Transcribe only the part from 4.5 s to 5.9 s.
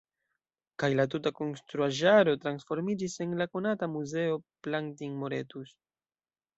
Plantijn-Moretus.